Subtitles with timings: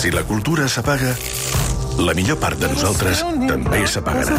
[0.00, 1.12] Si la cultura s'apaga,
[1.98, 4.36] la millor part de nosaltres també s'apagarà.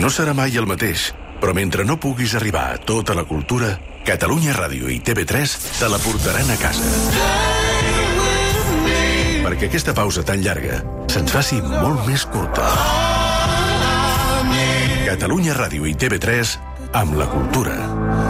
[0.00, 3.70] No serà mai el mateix, però mentre no puguis arribar a tota la cultura,
[4.06, 6.90] Catalunya Ràdio i TV3 te la portaran a casa.
[9.46, 12.66] Perquè aquesta pausa tan llarga se'ns faci molt més curta.
[15.06, 16.56] Catalunya Ràdio i TV3
[16.98, 18.25] amb la cultura.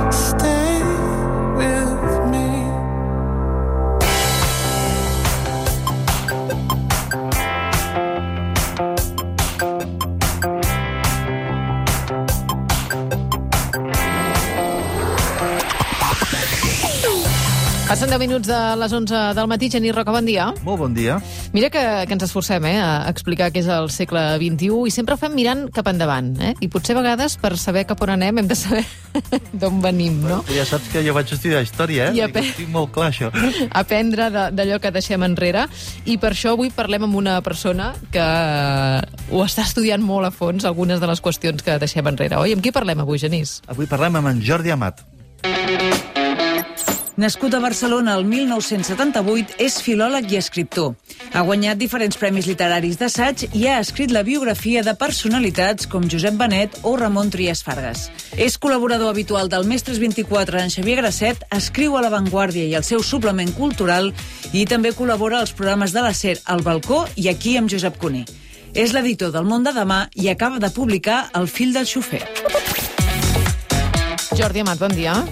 [17.86, 19.68] Passen 10 minuts de les 11 del matí.
[19.70, 20.48] Genís Roca, bon dia.
[20.66, 21.20] Molt bon dia.
[21.54, 21.78] Mira que,
[22.08, 25.36] que ens esforcem eh, a explicar què és el segle XXI i sempre ho fem
[25.38, 26.32] mirant cap endavant.
[26.42, 26.50] Eh?
[26.66, 28.82] I potser a vegades, per saber cap on anem, hem de saber
[29.62, 30.40] d'on venim, no?
[30.50, 32.16] Ja saps que jo vaig estudiar història, eh?
[32.18, 33.30] I I a pe- Estic molt clar, això.
[33.84, 35.68] aprendre de- d'allò que deixem enrere
[36.10, 38.26] i per això avui parlem amb una persona que
[39.30, 42.58] ho està estudiant molt a fons algunes de les qüestions que deixem enrere, oi?
[42.58, 43.60] Amb qui parlem avui, Genís?
[43.70, 45.06] Avui parlem amb en Jordi Amat.
[47.16, 50.90] Nascut a Barcelona el 1978, és filòleg i escriptor.
[51.32, 56.36] Ha guanyat diferents premis literaris d'assaig i ha escrit la biografia de personalitats com Josep
[56.36, 58.10] Benet o Ramon Trias Fargas.
[58.36, 62.84] És col·laborador habitual del Mestres 24 en Xavier Grasset, escriu a La Vanguardia i el
[62.84, 64.12] seu suplement cultural
[64.52, 68.26] i també col·labora als programes de la SER al Balcó i aquí amb Josep Cuní.
[68.76, 72.26] És l'editor del Món de Demà i acaba de publicar El fill del xofer.
[74.36, 75.22] Jordi Amat, bon dia.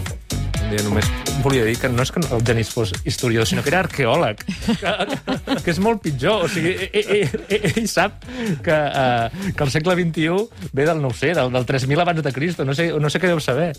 [0.74, 1.06] Dia només
[1.44, 4.40] volia dir que no és que el Genís fos historiador, sinó que era arqueòleg,
[4.80, 4.94] que,
[5.62, 6.46] que és molt pitjor.
[6.46, 8.24] O sigui, ell, ell, ell, ell sap
[8.64, 12.32] que, uh, que el segle XXI ve del, no sé, del, del 3.000 abans de
[12.34, 12.66] Cristo.
[12.66, 13.70] No sé, no sé què deu saber.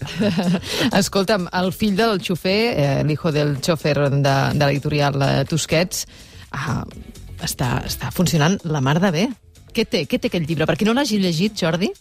[1.01, 4.15] Escolta'm, el fill del xofer, eh, l'hijo del xofer de,
[4.55, 6.05] de l'editorial eh, Tusquets,
[6.55, 6.79] ah,
[7.43, 9.27] està, està funcionant la mar de bé.
[9.75, 10.69] Què té, què té aquest llibre?
[10.69, 11.91] Per qui no l'hagi llegit, Jordi,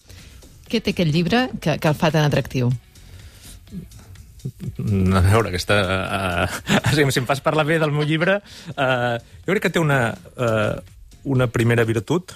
[0.71, 2.71] què té aquest llibre que, que el fa tan atractiu?
[4.44, 5.81] A veure, aquesta...
[6.75, 8.38] Uh, uh, si em fas parlar bé del meu llibre,
[8.77, 10.77] uh, jo crec que té una, uh,
[11.25, 12.34] una primera virtut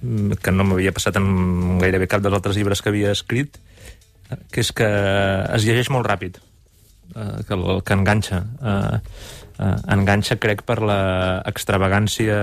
[0.00, 3.58] mm, que no m'havia passat en gairebé cap dels altres llibres que havia escrit,
[4.52, 6.38] que és que es llegeix molt ràpid,
[7.14, 8.44] uh, que, el, que enganxa.
[8.60, 9.00] Uh,
[9.58, 11.00] uh, enganxa, crec, per la
[11.50, 12.38] extravagància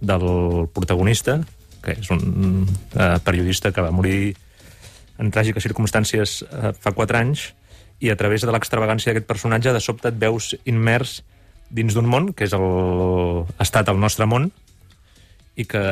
[0.00, 0.26] del
[0.74, 1.38] protagonista,
[1.84, 4.34] que és un uh, periodista que va morir
[5.20, 7.50] en tràgiques circumstàncies uh, fa quatre anys,
[8.00, 11.22] i a través de l'extravagància d'aquest personatge de sobte et veus immers
[11.70, 12.66] dins d'un món, que és el,
[13.56, 14.50] ha estat el nostre món,
[15.56, 15.82] i que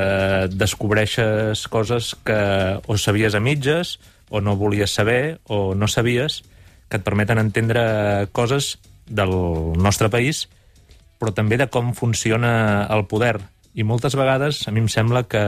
[0.53, 2.39] descobreixes coses que
[2.87, 3.99] o sabies a mitges,
[4.29, 6.43] o no volies saber, o no sabies,
[6.89, 8.77] que et permeten entendre coses
[9.09, 9.33] del
[9.81, 10.47] nostre país,
[11.19, 13.39] però també de com funciona el poder.
[13.75, 15.43] I moltes vegades a mi em sembla que,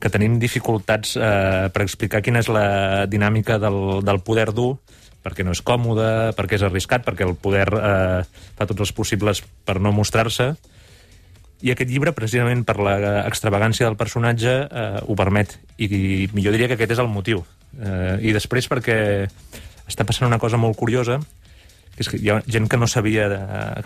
[0.00, 4.78] que tenim dificultats eh, per explicar quina és la dinàmica del, del poder dur,
[5.24, 8.20] perquè no és còmode, perquè és arriscat, perquè el poder eh,
[8.56, 10.54] fa tots els possibles per no mostrar-se,
[11.60, 15.58] i aquest llibre, precisament per l'extravagància del personatge, eh, ho permet.
[15.76, 15.88] I,
[16.24, 17.42] I jo diria que aquest és el motiu.
[17.76, 18.96] Eh, I després perquè
[19.90, 21.18] està passant una cosa molt curiosa,
[21.92, 23.40] que és que hi ha gent que no sabia, de,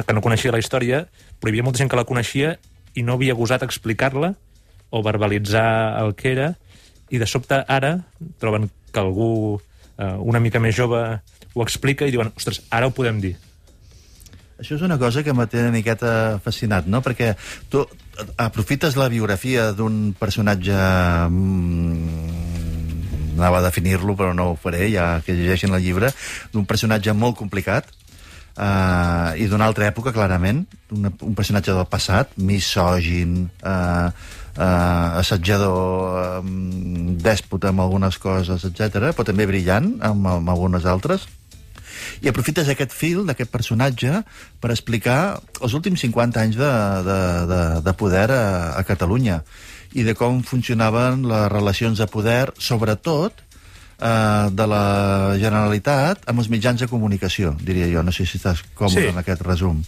[0.07, 1.03] que no coneixia la història,
[1.41, 2.55] però hi havia molta gent que la coneixia
[2.95, 4.35] i no havia gosat explicar-la
[4.95, 6.53] o verbalitzar el que era,
[7.11, 7.97] i de sobte ara
[8.39, 9.61] troben que algú
[9.99, 11.01] eh, una mica més jove
[11.55, 13.35] ho explica i diuen, ostres, ara ho podem dir.
[14.59, 17.01] Això és una cosa que m'ha té una miqueta fascinat, no?
[17.03, 17.33] Perquè
[17.71, 17.83] tu
[18.39, 20.79] aprofites la biografia d'un personatge...
[21.31, 22.43] Mm,
[23.35, 26.13] anava a definir-lo, però no ho faré, ja que llegeixin el llibre,
[26.53, 27.89] d'un personatge molt complicat,
[28.55, 34.15] uh, i d'una altra època, clarament, una, un personatge del passat, misògin, uh,
[34.57, 41.27] uh, assetjador, um, dèspota amb algunes coses, etc, però també brillant amb, amb algunes altres,
[42.21, 44.21] i aprofites aquest fil d'aquest personatge
[44.61, 46.73] per explicar els últims 50 anys de,
[47.07, 47.19] de,
[47.51, 48.45] de, de poder a,
[48.77, 49.41] a Catalunya
[49.95, 54.85] i de com funcionaven les relacions de poder, sobretot eh, de la
[55.39, 58.03] Generalitat amb els mitjans de comunicació, diria jo.
[58.03, 59.13] No sé si estàs còmode Sí.
[59.13, 59.85] amb aquest resum.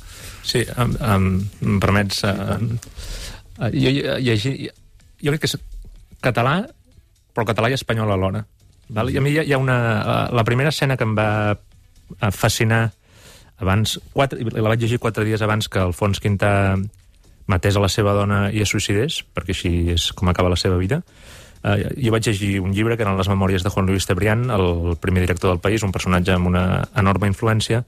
[0.46, 1.26] Sí, em, em,
[1.66, 2.22] em permets...
[2.22, 2.78] Uh,
[3.58, 3.92] uh, jo,
[4.22, 4.54] llegir,
[5.22, 5.56] jo crec que és
[6.24, 6.58] català,
[7.34, 8.44] però català i espanyol alhora.
[8.88, 9.10] Val?
[9.10, 9.78] I a mi hi ha, hi ha una...
[10.02, 12.84] Uh, la primera escena que em va uh, fascinar
[13.58, 16.76] abans, quatre, la vaig llegir quatre dies abans que Alfons Quintà
[17.46, 20.76] matés a la seva dona i es suïcidés, perquè així és com acaba la seva
[20.76, 21.00] vida,
[21.66, 24.96] Eh, jo vaig llegir un llibre que eren les memòries de Juan Luis Cebrián, el
[25.02, 27.82] primer director del país, un personatge amb una enorme influència,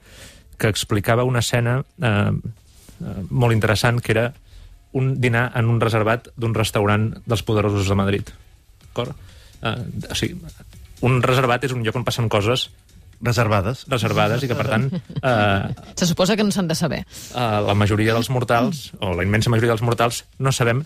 [0.59, 4.25] que explicava una escena eh, eh, molt interessant, que era
[4.93, 8.29] un dinar en un reservat d'un restaurant dels poderosos de Madrid.
[8.87, 9.13] D'acord?
[9.61, 9.75] Eh,
[10.09, 10.39] o sigui,
[11.05, 12.69] un reservat és un lloc on passen coses
[13.21, 13.83] Reservades.
[13.91, 16.99] reservades i que, per tant, eh, Se suposa que no s'han de saber.
[17.35, 20.85] eh, la majoria dels mortals, o la immensa majoria dels mortals, no sabem,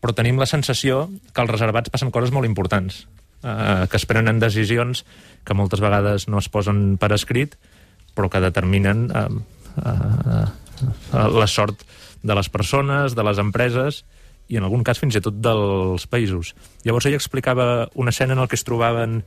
[0.00, 3.06] però tenim la sensació que als reservats passen coses molt importants,
[3.42, 5.04] eh, que es prenen decisions
[5.44, 7.56] que moltes vegades no es posen per escrit,
[8.14, 9.28] però que determinen eh,
[9.86, 10.44] eh,
[11.14, 11.82] eh, la sort
[12.22, 14.02] de les persones, de les empreses,
[14.48, 16.52] i en algun cas fins i tot dels països.
[16.84, 19.22] Llavors ell explicava una escena en el que es trobaven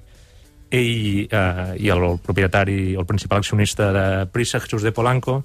[0.69, 5.44] ell eh, i el, propietari, el principal accionista de Prisa, Jesús de Polanco,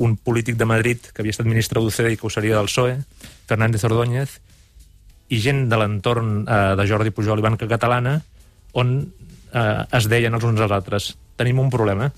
[0.00, 2.96] un polític de Madrid que havia estat ministre d'UCD i que ho seria del PSOE,
[3.48, 4.38] Fernández Ordóñez,
[5.30, 8.16] i gent de l'entorn eh, de Jordi Pujol i Banca Catalana,
[8.80, 8.96] on
[9.52, 12.10] eh, es deien els uns als altres tenim un problema.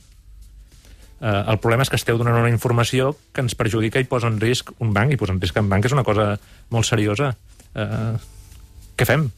[1.22, 4.40] Eh, el problema és que esteu donant una informació que ens perjudica i posa en
[4.42, 6.32] risc un banc, i posar en risc un banc és una cosa
[6.74, 7.30] molt seriosa.
[7.78, 8.14] Eh,
[8.98, 9.28] què fem?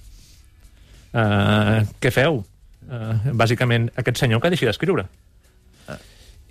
[1.13, 2.41] Eh, què feu?
[2.89, 5.05] Eh, bàsicament, aquest senyor que deixi d'escriure.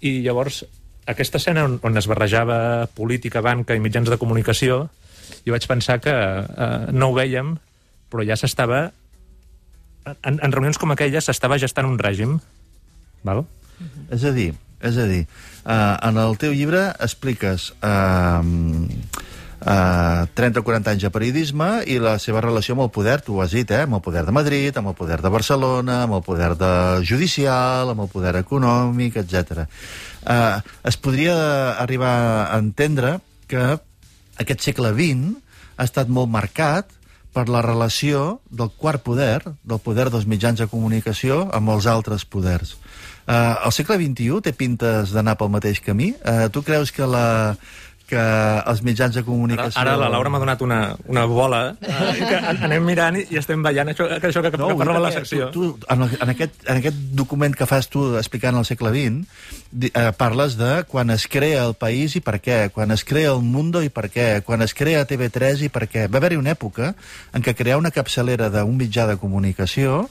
[0.03, 0.62] I llavors,
[1.09, 4.83] aquesta escena on, on es barrejava política, banca i mitjans de comunicació,
[5.47, 7.56] jo vaig pensar que eh, no ho veiem,
[8.12, 8.91] però ja s'estava...
[10.03, 12.36] En, en reunions com aquelles s'estava gestant un règim.
[13.24, 13.45] Val?
[14.12, 14.51] És a dir,
[14.83, 15.24] és a dir,
[15.63, 18.44] uh, en el teu llibre expliques uh,
[19.63, 23.38] uh, 30 o 40 anys de periodisme i la seva relació amb el poder, tu
[23.38, 23.83] ho has dit, eh?
[23.88, 26.74] amb el poder de Madrid, amb el poder de Barcelona, amb el poder de
[27.07, 29.63] judicial, amb el poder econòmic, etc.
[30.24, 31.38] Uh, es podria
[31.79, 32.15] arribar
[32.50, 33.63] a entendre que
[34.44, 35.39] aquest segle XX
[35.77, 36.91] ha estat molt marcat
[37.33, 42.25] per la relació del quart poder, del poder dels mitjans de comunicació, amb els altres
[42.25, 42.77] poders.
[43.24, 46.12] Uh, el segle XXI té pintes d'anar pel mateix camí?
[46.21, 47.56] Uh, tu creus que la
[48.13, 48.24] que
[48.71, 49.81] els mitjans de Ara, comunicació...
[49.81, 50.80] ara la Laura m'ha donat una,
[51.10, 54.62] una bola eh, que an- anem mirant i estem veient això que, això que, que,
[54.62, 55.50] que parla la secció.
[55.56, 58.94] Tu, tu, en, el- en, aquest, en aquest document que fas tu explicant el segle
[58.94, 59.25] XX,
[59.71, 63.33] di, eh, parles de quan es crea el país i per què, quan es crea
[63.33, 66.06] el Mundo i per què, quan es crea TV3 i per què.
[66.07, 66.94] Va haver-hi una època
[67.33, 70.04] en què crear una capçalera d'un mitjà de comunicació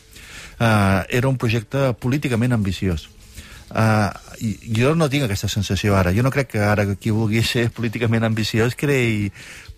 [0.59, 3.09] eh, era un projecte políticament ambiciós.
[3.73, 4.13] Uh,
[4.77, 6.13] jo no tinc aquesta sensació ara.
[6.13, 9.31] Jo no crec que ara qui vulgui ser políticament ambiciós creï,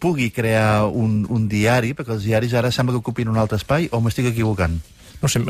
[0.03, 3.89] pugui crear un, un diari, perquè els diaris ara sembla que ocupin un altre espai,
[3.93, 4.81] o m'estic equivocant?
[5.23, 5.41] No sé,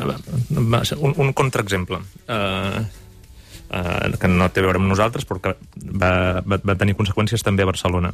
[1.00, 2.02] un, un contraexemple.
[2.28, 2.84] Uh,
[3.72, 7.42] uh, que no té a veure amb nosaltres, però que va, va, va tenir conseqüències
[7.46, 8.12] també a Barcelona.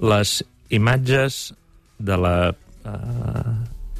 [0.00, 0.38] Les
[0.70, 1.50] imatges
[1.98, 3.56] de la uh,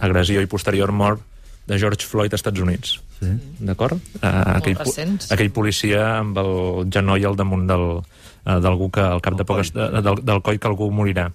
[0.06, 1.25] agressió i posterior mort
[1.66, 2.96] de George Floyd als Estats Units.
[3.18, 3.30] Sí.
[3.66, 3.96] D'acord?
[4.20, 4.28] Uh,
[4.58, 4.92] aquell, po-
[5.34, 6.52] aquell policia amb el
[6.92, 9.72] genoll al damunt del, uh, d'algú que al cap de poques...
[9.74, 11.26] De, del, del coll que algú morirà.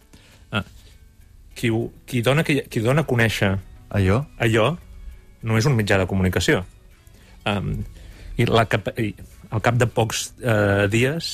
[0.53, 0.61] Uh,
[1.57, 3.55] qui, ho- qui, dona, qui, qui dona a conèixer
[3.91, 4.21] Allò?
[4.39, 4.69] allò
[5.43, 6.61] no és un mitjà de comunicació.
[7.49, 7.81] Um,
[8.37, 9.09] I, la cap i
[9.51, 11.31] al cap de pocs uh, dies,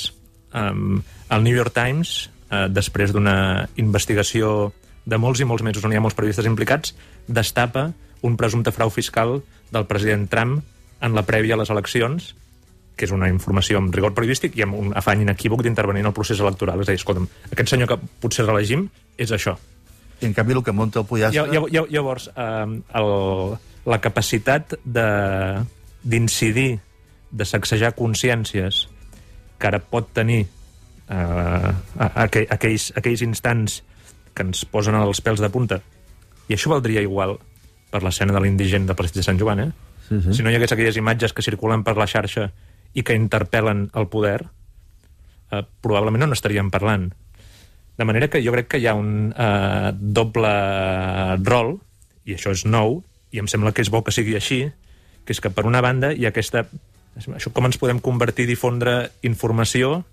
[0.57, 4.71] um, el New York Times, uh, després d'una investigació
[5.05, 6.95] de molts i molts mesos on hi ha molts periodistes implicats,
[7.27, 7.91] destapa
[8.21, 9.41] un presumpte frau fiscal
[9.71, 10.61] del president Trump
[11.01, 12.33] en la prèvia a les eleccions,
[12.97, 16.15] que és una informació amb rigor periodístic i amb un afany inequívoc d'intervenir en el
[16.17, 16.81] procés electoral.
[16.81, 19.53] És a dir, escolta'm, aquest senyor que potser reelegim és això.
[20.21, 21.43] I en canvi el que munta el pollastre...
[21.45, 23.12] Lla- lla- Llavors, eh, el,
[23.86, 25.62] la capacitat de-
[26.01, 26.79] d'incidir,
[27.29, 28.88] de sacsejar consciències
[29.59, 33.81] que ara pot tenir eh, aquells, aquells instants
[34.33, 35.81] que ens posen els pèls de punta,
[36.47, 37.38] i això valdria igual
[37.91, 39.72] per l'escena de l'indigent de Prestigi de Sant Joan, eh?
[40.08, 40.38] Sí, sí.
[40.38, 42.50] Si no hi hagués aquelles imatges que circulen per la xarxa
[42.96, 44.39] i que interpel·len el poder,
[45.51, 47.10] eh, probablement no n'estaríem parlant.
[47.98, 50.53] De manera que jo crec que hi ha un eh, doble
[51.44, 51.77] rol,
[52.27, 53.01] i això és nou,
[53.32, 54.65] i em sembla que és bo que sigui així,
[55.25, 56.67] que és que per una banda hi ha aquesta...
[57.17, 60.03] Això, com ens podem convertir i difondre informació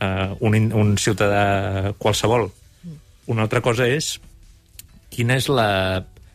[0.00, 2.48] eh, un, un ciutadà qualsevol.
[3.28, 4.16] Una altra cosa és
[5.12, 5.68] quina és la...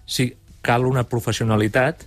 [0.06, 0.30] Si
[0.62, 2.06] cal una professionalitat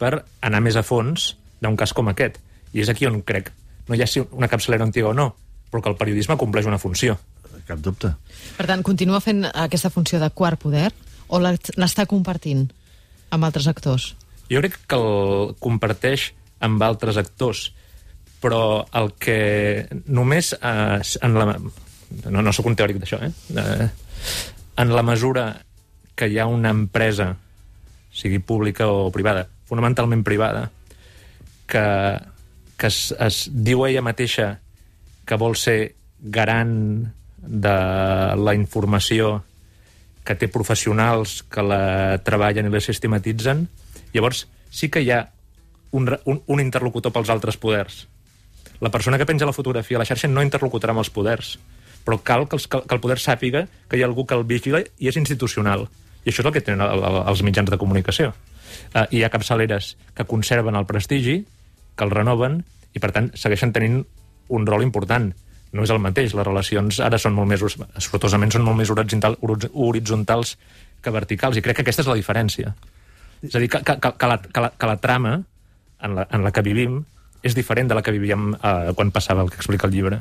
[0.00, 2.38] per anar més a fons d'un cas com aquest.
[2.72, 3.50] I és aquí on crec,
[3.88, 5.34] no hi ha si una capçalera antiga o no,
[5.70, 7.18] però que el periodisme compleix una funció.
[7.68, 8.08] Cap dubte.
[8.56, 10.88] Per tant, continua fent aquesta funció de quart poder
[11.28, 12.64] o la- l'està compartint
[13.30, 14.14] amb altres actors?
[14.50, 17.68] Jo crec que el comparteix amb altres actors,
[18.42, 21.54] però el que només eh, en la...
[22.26, 23.30] No, no sóc un teòric d'això, eh?
[23.54, 23.88] eh?
[24.82, 25.44] En la mesura
[26.18, 27.36] que hi ha una empresa
[28.12, 30.70] sigui pública o privada, fonamentalment privada,
[31.70, 31.84] que,
[32.76, 34.58] que es, es diu ella mateixa
[35.24, 37.06] que vol ser garant
[37.40, 37.76] de
[38.36, 39.40] la informació
[40.26, 43.64] que té professionals que la treballen i la sistematitzen,
[44.12, 45.22] llavors sí que hi ha
[45.96, 48.04] un, un, un interlocutor pels altres poders.
[48.80, 51.56] La persona que penja la fotografia a la xarxa no interlocutarà amb els poders,
[52.04, 54.80] però cal que, els, que el poder sàpiga que hi ha algú que el vigila
[54.98, 55.88] i és institucional.
[56.24, 58.32] I això és el que tenen el, el, els mitjans de comunicació.
[58.94, 61.40] Uh, hi ha capçaleres que conserven el prestigi,
[61.96, 62.60] que el renoven,
[62.94, 64.02] i per tant segueixen tenint
[64.50, 65.30] un rol important.
[65.70, 67.62] No és el mateix, les relacions ara són molt més,
[68.02, 70.56] sortosament són molt més horitzontal, horitzontals
[71.00, 72.74] que verticals, i crec que aquesta és la diferència.
[73.46, 75.38] És a dir, que, que, que, la, que, la, que la trama
[76.02, 77.00] en la, en la que vivim
[77.46, 80.18] és diferent de la que vivíem eh, quan passava el que explica el llibre.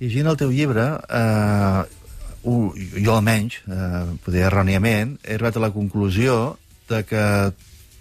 [0.00, 2.03] Llegint el teu llibre, eh,
[2.44, 6.56] uh, jo almenys, eh, poder erròniament, he arribat a la conclusió
[6.88, 7.24] de que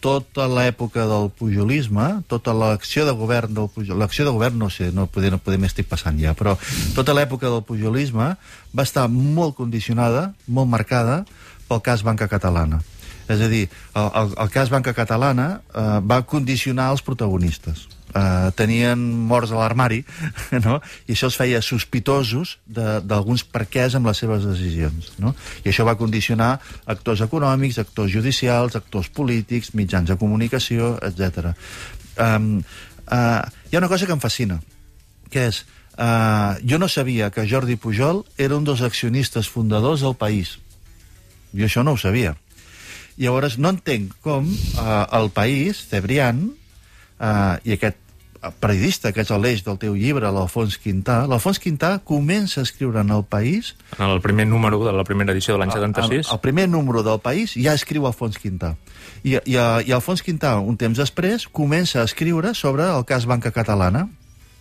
[0.04, 4.92] tota l'època del pujolisme, tota l'acció de govern del pujol, l'acció de govern no sé,
[4.92, 6.58] no poder, no poder m'estic passant ja, però
[6.96, 8.34] tota l'època del pujolisme
[8.76, 11.24] va estar molt condicionada, molt marcada
[11.70, 12.82] pel cas Banca Catalana.
[13.32, 17.88] És a dir, el, el, el cas Banca Catalana eh, va condicionar els protagonistes.
[18.14, 20.04] Eh, tenien morts a l'armari,
[20.66, 20.76] no?
[21.10, 25.10] i això els feia sospitosos d'alguns perquès amb les seves decisions.
[25.18, 25.34] No?
[25.66, 26.60] I això va condicionar
[26.94, 31.56] actors econòmics, actors judicials, actors polítics, mitjans de comunicació, etc.
[32.22, 32.60] Um,
[33.10, 34.60] uh, hi ha una cosa que em fascina,
[35.34, 35.64] que és,
[35.98, 40.60] uh, jo no sabia que Jordi Pujol era un dels accionistes fundadors del país.
[41.58, 42.36] Jo això no ho sabia.
[43.18, 46.52] Llavors, no entenc com uh, el país, Cebrián,
[47.18, 48.03] uh, i aquest eh,
[48.60, 53.14] periodista, que és l'eix del teu llibre, l'Alfons Quintà, l'Alfons Quintà comença a escriure en
[53.16, 53.74] el País.
[53.98, 56.28] En el primer número de la primera edició de l'any 76...
[56.28, 58.76] el, el primer número del País ja escriu Alfons Quintà.
[59.24, 63.54] I, i, i Alfons Quintà, un temps després, comença a escriure sobre el cas Banca
[63.56, 64.08] Catalana,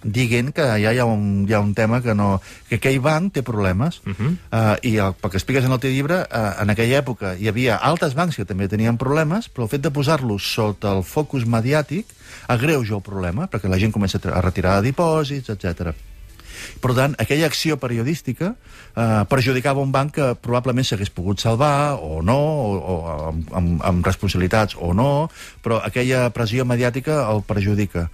[0.02, 2.40] dient que ja hi ha un, hi ha un tema que no...
[2.68, 4.00] que aquell banc té problemes.
[4.06, 4.30] Uh -huh.
[4.52, 7.48] uh, I el, pel que expliques en el teu llibre, uh, en aquella època hi
[7.48, 11.46] havia altres bancs que també tenien problemes, però el fet de posar-los sota el focus
[11.46, 12.06] mediàtic
[12.48, 15.94] agreuja el problema, perquè la gent comença a retirar dipòsits, etc.
[16.82, 22.22] Per tant, aquella acció periodística eh, perjudicava un banc que probablement s'hagués pogut salvar o
[22.22, 22.96] no, o, o
[23.28, 25.28] amb, amb, amb responsabilitats o no,
[25.64, 28.08] però aquella pressió mediàtica el perjudica.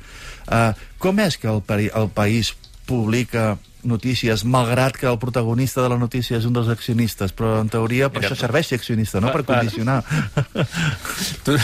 [0.48, 2.54] Eh, com és que el, el país
[2.88, 3.56] publica
[3.88, 8.10] notícies, malgrat que el protagonista de la notícia és un dels accionistes, però en teoria
[8.12, 9.32] per Mira, això serveix ser accionista, no?
[9.32, 10.02] per- Per condicionar.
[11.44, 11.54] Tu,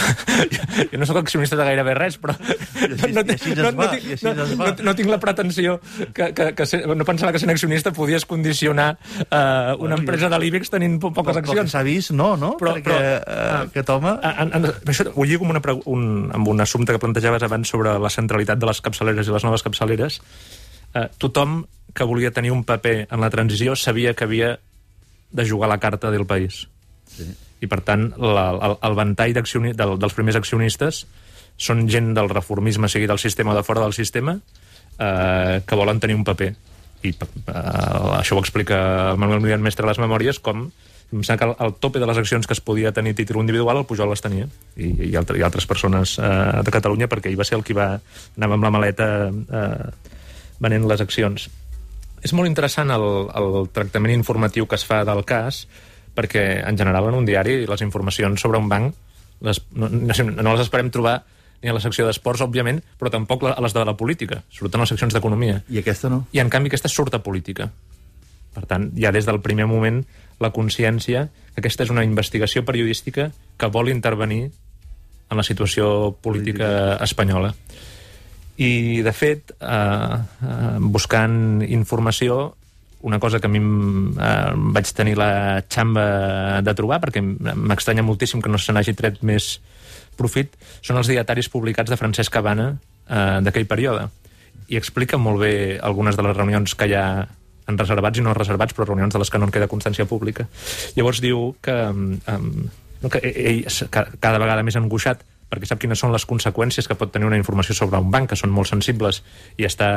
[0.90, 2.34] jo no sóc accionista de gairebé res, però
[3.12, 3.22] no,
[4.94, 5.78] tinc- la pretensió
[6.14, 8.96] que, que, que ser, no pensava que sent accionista podies condicionar
[9.28, 11.70] uh, una empresa de l'IBEX tenint po poques accions.
[11.74, 12.54] s'ha vist, no, no?
[12.60, 13.62] Però- Perquè però- eh, ah.
[13.68, 14.16] aquest home...
[14.24, 17.94] En, en, això ho lligo amb, una, un, amb un assumpte que plantejaves abans sobre
[17.98, 20.20] la centralitat de les capçaleres i les noves capçaleres.
[20.94, 21.64] Eh, tothom
[21.94, 24.58] que volia tenir un paper en la transició sabia que havia
[25.30, 26.68] de jugar la carta del país.
[27.06, 27.26] Sí.
[27.62, 31.04] I, per tant, la, el, el ventall del, dels primers accionistes
[31.56, 34.36] són gent del reformisme, sigui del sistema o de fora del sistema,
[34.98, 36.50] eh, que volen tenir un paper.
[37.04, 37.54] I eh,
[38.18, 40.66] això ho explica el Manuel Milian Mestre a les memòries, com
[41.14, 43.42] em sembla que el, el tope de les accions que es podia tenir a títol
[43.42, 47.30] individual el Pujol les tenia i, i, altre, i altres persones eh, de Catalunya perquè
[47.30, 49.90] ell va ser el qui va anar amb la maleta eh,
[50.64, 51.46] venent les accions
[52.24, 55.64] és molt interessant el, el tractament informatiu que es fa del cas
[56.14, 58.94] perquè en general en un diari les informacions sobre un banc
[59.44, 61.22] les, no, no, les esperem trobar
[61.64, 64.42] ni a la secció d'esports, òbviament, però tampoc a les de la política.
[64.52, 65.62] Surten a les seccions d'economia.
[65.72, 66.26] I aquesta no.
[66.36, 67.70] I, en canvi, aquesta surt a política.
[68.52, 70.02] Per tant, ja des del primer moment
[70.44, 74.50] la consciència que aquesta és una investigació periodística que vol intervenir
[75.30, 77.54] en la situació política espanyola.
[78.56, 82.54] I, de fet, eh, eh, buscant informació,
[83.02, 88.40] una cosa que a mi eh, vaig tenir la xamba de trobar, perquè m'estranya moltíssim
[88.40, 89.58] que no se n'hagi tret més
[90.16, 94.06] profit, són els dietaris publicats de Francesc Cabana eh, d'aquell període.
[94.70, 97.26] I explica molt bé algunes de les reunions que hi ha
[97.66, 100.46] en reservats i no reservats, però reunions de les que no en queda constància pública.
[100.94, 103.62] Llavors diu que, no, que ell
[104.20, 107.78] cada vegada més angoixat perquè sap quines són les conseqüències que pot tenir una informació
[107.78, 109.22] sobre un banc, que són molt sensibles,
[109.56, 109.88] i està...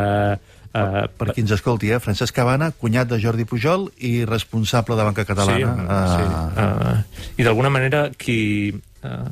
[0.67, 1.97] Eh, Per qui ens escolti, eh?
[2.03, 5.73] Francesc Cabana, cunyat de Jordi Pujol i responsable de Banca Catalana.
[5.73, 6.29] Sí, sí.
[6.61, 7.01] Eh, Uh,
[7.39, 8.73] I d'alguna manera qui,
[9.03, 9.29] uh,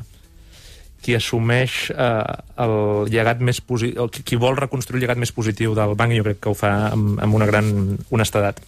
[1.03, 2.24] qui assumeix uh,
[2.63, 2.75] el
[3.12, 6.39] llegat més positiu, qui, qui vol reconstruir el llegat més positiu del banc, jo crec
[6.41, 7.70] que ho fa amb, amb una gran
[8.10, 8.62] honestedat.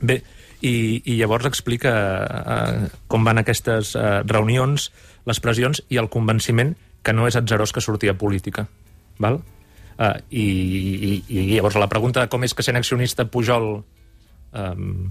[0.00, 0.20] Bé,
[0.62, 1.92] i, i llavors explica
[2.26, 4.88] eh, com van aquestes eh, reunions,
[5.26, 8.66] les pressions i el convenciment que no és atzerós que sortia política.
[9.18, 9.40] Val?
[9.98, 15.08] Uh, i, i, I llavors la pregunta de com és que sent accionista Pujol um,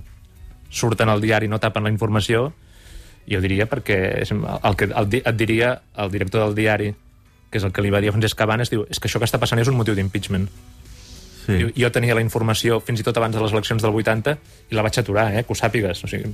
[0.70, 2.54] surten al diari i no tapen la informació,
[3.28, 6.94] jo diria perquè és el que el, et diria el director del diari,
[7.52, 9.28] que és el que li va dir a Francesc Cabanes, diu, és que això que
[9.28, 10.48] està passant és un motiu d'impeachment.
[11.48, 11.56] Sí.
[11.56, 14.36] Diu, Jo tenia la informació fins i tot abans de les eleccions del 80
[14.72, 16.04] i la vaig aturar, eh, que ho sàpigues.
[16.04, 16.34] O sigui,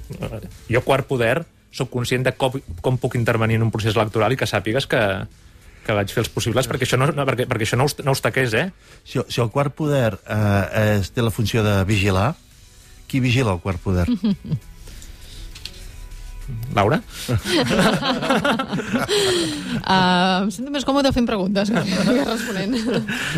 [0.70, 4.40] jo, quart poder, sóc conscient de com, com puc intervenir en un procés electoral i
[4.40, 5.02] que sàpigues que,
[5.86, 8.14] que vaig fer els possibles, perquè això no, no, perquè, perquè això no, us, no
[8.16, 8.68] us taqués, eh?
[9.04, 12.32] Si, si el quart poder eh, és, té la funció de vigilar,
[13.10, 14.08] qui vigila el quart poder?
[16.76, 16.98] Laura?
[19.84, 21.84] Uh, em sento més còmode fent preguntes que
[22.26, 22.74] responent.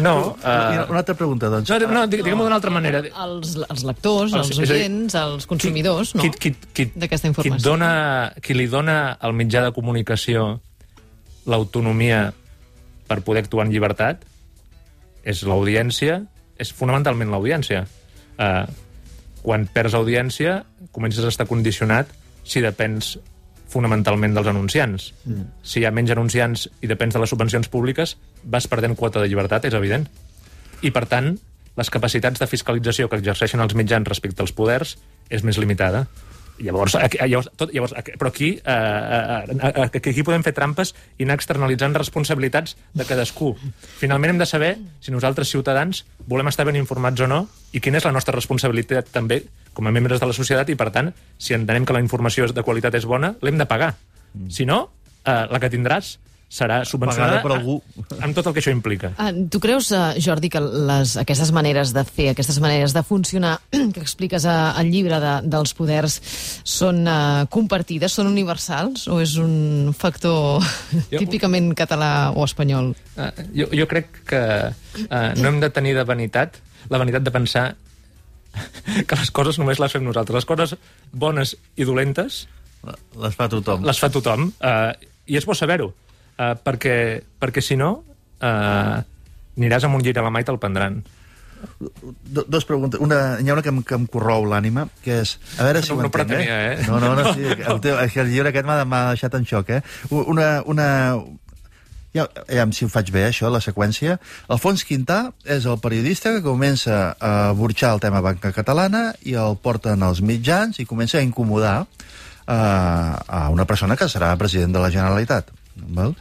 [0.04, 0.14] No.
[0.40, 1.70] Uh, una altra pregunta, doncs.
[1.70, 3.02] no, no digue- diguem-ho d'una altra manera.
[3.26, 6.22] Els, els lectors, Ah, els sí, és a dir, oients, els consumidors, no?
[6.26, 7.60] Qui, qui, qui, D'aquesta qui, informació.
[7.62, 7.92] et dona,
[8.42, 10.60] qui li dona al mitjà de comunicació
[11.46, 12.34] l'autonomia
[13.08, 14.24] per poder actuar en llibertat
[15.26, 16.24] és l'audiència,
[16.58, 17.86] és fonamentalment l'audiència.
[18.38, 18.66] Uh,
[19.46, 22.10] quan perds audiència, comences a estar condicionat
[22.46, 23.16] si depens
[23.72, 25.10] fonamentalment dels anunciants.
[25.26, 25.50] Mm.
[25.66, 29.28] Si hi ha menys anunciants i depens de les subvencions públiques, vas perdent quota de
[29.28, 30.08] llibertat, és evident.
[30.82, 31.34] I, per tant,
[31.76, 34.96] les capacitats de fiscalització que exerceixen els mitjans respecte als poders
[35.34, 36.06] és més limitada.
[36.56, 41.26] Llavors, llavors, tot, llavors però aquí, eh, eh, eh, aquí, aquí podem fer trampes i
[41.26, 43.52] anar externalitzant responsabilitats de cadascú.
[44.00, 44.72] Finalment hem de saber
[45.04, 47.42] si nosaltres, ciutadans, volem estar ben informats o no
[47.76, 49.42] i quina és la nostra responsabilitat també
[49.76, 52.64] com a membres de la societat i, per tant, si entenem que la informació de
[52.64, 53.96] qualitat és bona, l'hem de pagar.
[54.48, 54.86] Si no,
[55.26, 56.16] eh, la que tindràs
[56.56, 57.74] serà subvencionada Pagada per algú.
[58.24, 59.10] amb tot el que això implica.
[59.20, 63.58] Uh, tu creus, uh, Jordi, que les, aquestes maneres de fer, aquestes maneres de funcionar
[63.94, 66.16] que expliques a, al llibre de, dels poders
[66.64, 70.64] són uh, compartides, són universals, o és un factor
[71.12, 72.94] Jo- típicament català o espanyol?
[73.18, 77.32] Uh, jo, jo crec que uh, no hem de tenir de vanitat la vanitat de
[77.34, 77.66] pensar
[79.10, 80.38] que les coses només les fem nosaltres.
[80.40, 80.76] Les coses
[81.12, 82.46] bones i dolentes
[83.20, 83.84] Les fa tothom.
[83.84, 84.94] les fa tothom, uh,
[85.26, 85.88] i és bo saber-ho,
[86.40, 86.96] uh, perquè,
[87.42, 88.98] perquè si no uh,
[89.58, 91.02] aniràs amb un llibre a la mà i te'l prendran.
[91.80, 93.00] Do, dos preguntes.
[93.02, 95.38] Una, hi ha una que em, que em corrou l'ànima, que és...
[95.58, 96.84] A veure si No- ho no entenc, pretenia, eh?
[96.88, 97.48] No, no, no, sí.
[97.48, 99.82] El, teu, el llibre aquest m'ha deixat en xoc, eh?
[100.12, 100.62] Una...
[100.66, 100.88] una
[102.16, 104.20] ja, ja, si ho faig bé, això, la seqüència.
[104.48, 109.58] Alfons Quintà és el periodista que comença a burxar el tema banca catalana i el
[109.60, 114.86] porten als mitjans i comença a incomodar uh, a una persona que serà president de
[114.86, 115.52] la Generalitat.
[115.76, 116.16] Val?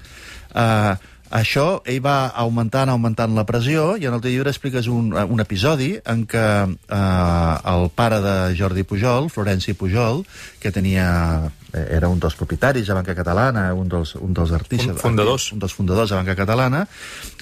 [0.54, 0.94] Uh,
[1.34, 5.40] això, ell va augmentant, augmentant la pressió, i en el teu llibre expliques un, un
[5.42, 10.22] episodi en què eh, el pare de Jordi Pujol, Florenci Pujol,
[10.62, 11.08] que tenia
[11.72, 14.92] eh, era un dels propietaris de Banca Catalana, un dels, un dels artistes...
[14.94, 15.50] Fun- fundadors.
[15.56, 16.86] Un dels fundadors de Banca Catalana,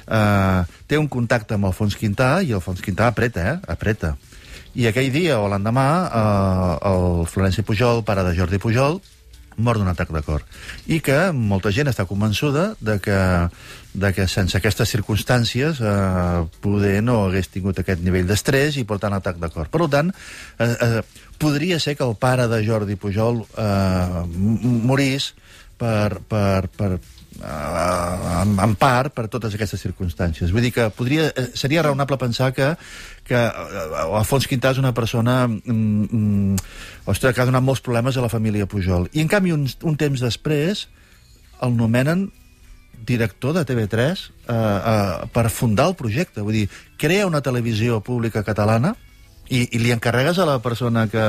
[0.07, 3.59] eh, té un contacte amb Alfons Quintà, i Alfons Quintà apreta, eh?
[3.77, 4.15] Apreta.
[4.73, 9.03] I aquell dia o l'endemà, eh, el Florenci Pujol, pare de Jordi Pujol,
[9.57, 10.45] mor d'un atac de cor.
[10.87, 13.19] I que molta gent està convençuda de que,
[13.93, 19.01] de que sense aquestes circumstàncies eh, poder no hagués tingut aquest nivell d'estrès i per
[19.03, 19.71] tant atac de cor.
[19.73, 20.13] Per tant,
[20.59, 21.03] eh, eh,
[21.39, 24.25] podria ser que el pare de Jordi Pujol eh,
[24.87, 25.33] morís
[25.79, 26.97] per, per, per,
[27.41, 30.53] en, en part per totes aquestes circumstàncies.
[30.53, 32.73] Vull dir que podria, eh, seria raonable pensar que,
[33.29, 36.57] que eh, Alfons Quintà és una persona mm, mm,
[37.11, 39.09] ostres, que ha donat molts problemes a la família Pujol.
[39.13, 40.87] I, en canvi, un, un temps després,
[41.63, 42.29] el nomenen
[43.07, 44.19] director de TV3 eh,
[44.55, 46.43] eh, per fundar el projecte.
[46.43, 46.67] Vull dir,
[46.99, 48.95] crea una televisió pública catalana
[49.49, 51.25] i, i li encarregues a la persona que,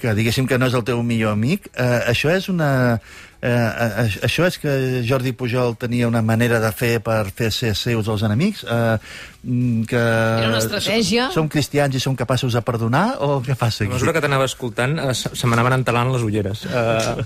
[0.00, 1.68] que diguéssim que no és el teu millor amic.
[1.74, 3.00] Eh, això és una...
[3.40, 4.72] Eh, eh, això és que
[5.08, 8.66] Jordi Pujol tenia una manera de fer per fer ser seus els enemics?
[8.68, 8.98] Eh,
[9.44, 11.30] mm, que Era una estratègia?
[11.32, 13.16] Som, som cristians i som capaços de perdonar?
[13.24, 13.94] O què passa A aquí?
[13.94, 16.66] mesura que t'anava escoltant, eh, se m'anaven entelant les ulleres.
[16.68, 17.24] Uh,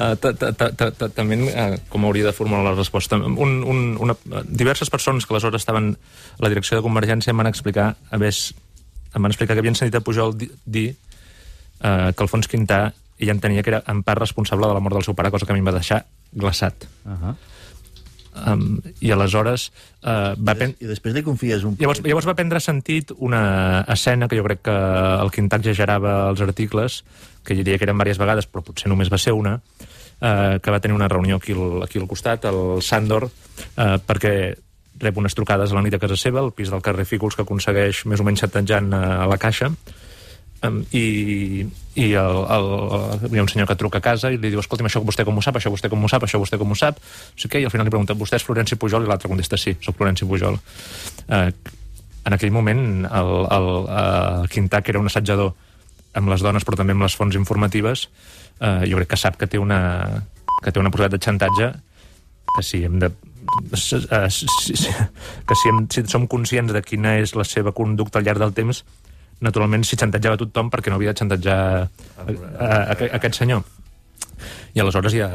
[0.00, 3.16] uh, També, uh, com hauria de formular la resposta.
[3.20, 4.16] Un, un, una,
[4.48, 8.54] diverses persones que aleshores estaven a la direcció de Convergència em van explicar, a més,
[9.14, 10.88] em van explicar que havien sentit a Pujol di- dir
[11.84, 15.06] uh, que Alfons Quintà ell entenia que era en part responsable de la mort del
[15.06, 16.88] seu pare, cosa que a mi em va deixar glaçat.
[17.04, 17.34] Uh -huh.
[18.30, 19.72] Um, I aleshores
[20.06, 20.76] uh, va pen...
[20.78, 24.62] I després li confies un Llavors, llavors va prendre sentit una escena que jo crec
[24.62, 24.76] que
[25.24, 27.04] el Quintà exagerava als articles,
[27.44, 29.60] que diria que eren diverses vegades, però potser només va ser una,
[30.20, 33.28] eh, que va tenir una reunió aquí al, aquí al costat, al Sandor,
[33.76, 34.34] eh, perquè
[35.00, 37.42] rep unes trucades a la nit a casa seva, al pis del carrer Fígols, que
[37.42, 39.72] aconsegueix més o menys xatanjant a la caixa,
[40.60, 41.64] Um, I,
[41.96, 42.66] i el, el,
[43.32, 45.38] hi ha un senyor que truca a casa i li diu, escolti'm, això vostè com
[45.40, 46.98] ho sap, això vostè com ho sap, això vostè com ho sap,
[47.32, 49.06] sé què, i al final li pregunta, vostè és Florenci Pujol?
[49.06, 50.60] I l'altre contesta, sí, sóc Florenci Pujol.
[51.30, 51.48] Uh,
[52.28, 53.70] en aquell moment, el, el,
[54.02, 55.54] el Quintà, que era un assajador
[56.20, 58.08] amb les dones, però també amb les fonts informatives,
[58.60, 59.80] uh, jo crec que sap que té una,
[60.60, 61.72] que té una possibilitat de xantatge
[62.50, 64.28] que si hem de eh,
[65.48, 68.54] que si, hem, si som conscients de quina és la seva conducta al llarg del
[68.56, 68.84] temps,
[69.44, 71.84] naturalment s'hi xantatjava tothom perquè no havia de xantatjar a,
[72.24, 73.62] a, a, a aquest senyor.
[74.72, 75.28] I aleshores hi ha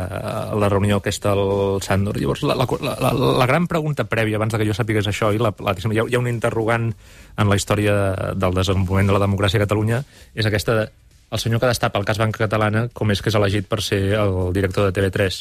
[0.58, 2.18] la reunió aquesta al Sandor.
[2.22, 2.66] Llavors, la, la,
[3.04, 6.00] la, la gran pregunta prèvia, abans de que jo sapigués això, i la, la, hi,
[6.00, 7.96] ha, hi ha un interrogant en la història
[8.34, 10.88] del desenvolupament de la democràcia a Catalunya, és aquesta de
[11.36, 14.00] el senyor que destapa el cas Banca Catalana com és que és elegit per ser
[14.16, 15.40] el director de TV3.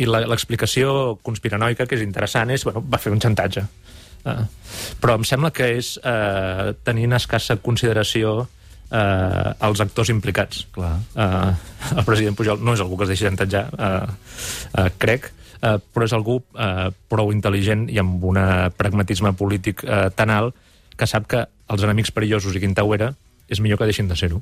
[0.00, 3.66] I l'explicació conspiranoica, que és interessant, és, bueno, va fer un xantatge.
[4.24, 4.44] Uh,
[5.00, 10.64] però em sembla que és uh, tenint escassa consideració uh, els actors implicats.
[10.74, 10.94] Clar.
[11.14, 11.52] Uh,
[11.92, 14.06] el president Pujol no és algú que es deixi xantatjar, uh,
[14.80, 15.28] uh, crec,
[15.60, 18.40] uh, però és algú uh, prou intel·ligent i amb un
[18.78, 20.56] pragmatisme polític uh, tan alt
[20.96, 23.12] que sap que els enemics perillosos i Quintau era
[23.50, 24.40] és millor que deixin de ser-ho.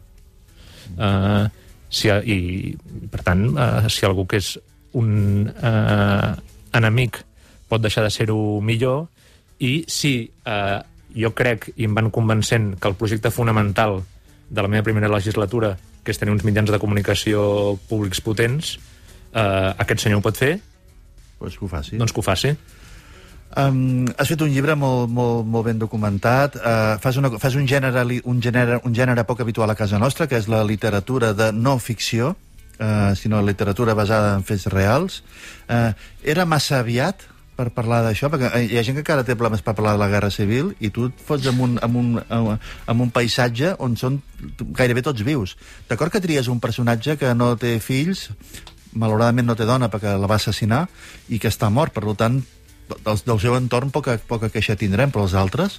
[0.95, 1.49] Uh,
[1.93, 2.73] si, I,
[3.13, 4.55] per tant, uh, si algú que és
[4.99, 6.33] un uh,
[6.77, 7.23] enemic
[7.69, 9.07] pot deixar de ser-ho millor,
[9.63, 10.81] i si eh,
[11.15, 14.01] jo crec, i em van convencent, que el projecte fonamental
[14.51, 18.77] de la meva primera legislatura, que és tenir uns mitjans de comunicació públics potents,
[19.33, 20.57] eh, aquest senyor ho pot fer,
[21.39, 21.99] pues que ho faci.
[21.99, 22.57] doncs que ho faci.
[23.53, 26.57] Um, has fet un llibre molt, molt, molt ben documentat.
[26.57, 30.27] Uh, fas una, fas un, gènere, un, gènere, un gènere poc habitual a casa nostra,
[30.27, 32.33] que és la literatura de no ficció,
[32.79, 35.21] uh, sinó literatura basada en fets reals.
[35.69, 35.93] Uh,
[36.25, 39.75] era massa aviat per parlar d'això, perquè hi ha gent que encara té problemes per
[39.77, 43.11] parlar de la Guerra Civil i tu et fots en un, en un, en un
[43.13, 44.21] paisatge on són
[44.79, 45.57] gairebé tots vius.
[45.91, 48.31] D'acord que tries un personatge que no té fills,
[48.97, 50.87] malauradament no té dona perquè la va assassinar
[51.29, 52.41] i que està mort, per tant,
[52.93, 55.79] del, del seu entorn poca, poca queixa tindrem, però els altres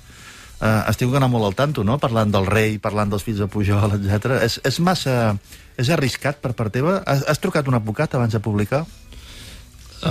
[0.63, 1.97] eh, estic anar molt al tanto, no?
[2.01, 4.39] Parlant del rei, parlant dels fills de Pujol, etc.
[4.45, 5.36] És, és massa...
[5.73, 6.99] És arriscat per part teva?
[7.09, 8.83] Has, has trucat un advocat abans de publicar?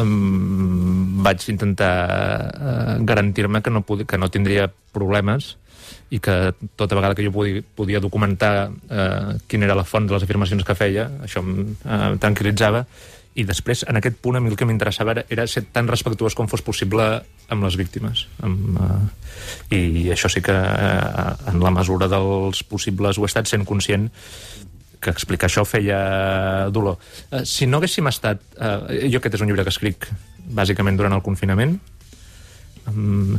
[0.00, 1.96] Um, vaig intentar
[2.52, 5.56] uh, garantir-me que, no que no tindria problemes
[6.12, 10.14] i que tota vegada que jo podia, podia documentar uh, quina era la font de
[10.14, 12.84] les afirmacions que feia, això em uh, tranquil·litzava,
[13.32, 16.36] i després, en aquest punt, a mi el que m'interessava era, era ser tan respectuós
[16.36, 17.06] com fos possible
[17.48, 18.26] amb les víctimes.
[18.44, 18.98] Amb, uh,
[19.72, 24.10] I això sí que, uh, en la mesura dels possibles, ho he estat sent conscient
[25.02, 25.98] que explicar això feia
[26.74, 27.00] dolor.
[27.30, 28.42] Uh, si no haguéssim estat...
[28.56, 30.08] Uh, jo aquest és un llibre que escric
[30.52, 31.76] bàsicament durant el confinament.
[32.90, 33.36] Um,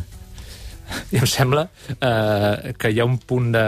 [1.15, 3.65] I em sembla uh, que hi ha un punt de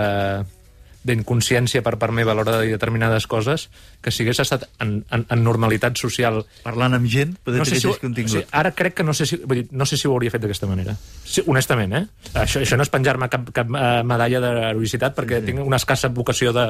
[1.05, 3.67] d'inconsciència per part meva a l'hora de dir determinades coses,
[4.01, 6.41] que si hagués estat en, en, en normalitat social...
[6.65, 8.31] Parlant amb gent, poder no sé si, contingut.
[8.31, 10.33] O sigui, ara crec que no sé si, vull dir, no sé si ho hauria
[10.33, 10.97] fet d'aquesta manera.
[11.23, 12.03] Sí, honestament, eh?
[12.33, 15.51] Això, això no és penjar-me cap, cap uh, medalla d'heroïcitat perquè sí.
[15.51, 16.67] tinc una escassa vocació de,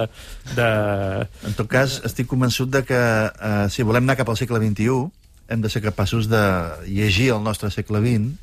[0.54, 0.72] de...
[1.48, 5.06] En tot cas, estic convençut de que uh, si volem anar cap al segle XXI
[5.48, 6.42] hem de ser capaços de
[6.90, 8.34] llegir el nostre segle XX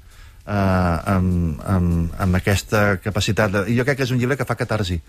[0.46, 3.50] eh, amb, amb, amb aquesta capacitat.
[3.50, 3.64] De...
[3.76, 5.00] Jo crec que és un llibre que fa catarsi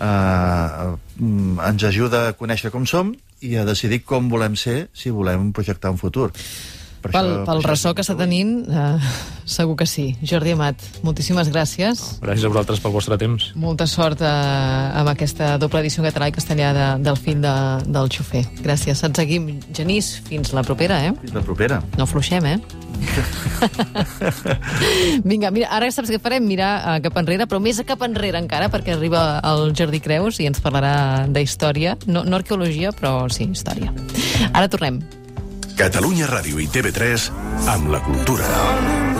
[0.00, 0.92] eh,
[1.68, 5.92] ens ajuda a conèixer com som i a decidir com volem ser si volem projectar
[5.92, 6.30] un futur.
[7.00, 9.12] Per pel, això, pel ressò que està tenint, eh,
[9.48, 10.10] segur que sí.
[10.20, 12.02] Jordi Amat, moltíssimes gràcies.
[12.20, 13.50] Gràcies a vosaltres pel vostre temps.
[13.56, 14.32] Molta sort eh,
[15.00, 17.54] amb aquesta doble edició en català i castellà de, del fill de,
[17.88, 18.44] del xofer.
[18.60, 19.00] Gràcies.
[19.08, 20.12] Et seguim, Genís.
[20.28, 21.14] Fins la propera, eh?
[21.22, 21.80] Fins la propera.
[21.96, 22.58] No fluixem, eh?
[25.30, 26.44] Vinga, mira, ara saps què farem?
[26.44, 30.40] Mirar uh, cap enrere, però més a cap enrere encara, perquè arriba el Jordi Creus
[30.40, 31.96] i ens parlarà d'història.
[32.06, 33.88] No, no arqueologia, però sí, història.
[34.52, 35.00] Ara tornem.
[35.80, 37.30] Catalunya Ràdio i TV3
[37.72, 39.19] amb la cultura.